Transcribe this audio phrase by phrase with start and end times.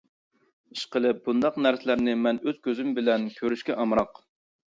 [0.75, 4.19] ئىشقىلىپ بۇنداق نەرسىلەرنى مەن ئۆز كۆزۈم بىلەن كۆرۈشكە ئامراق.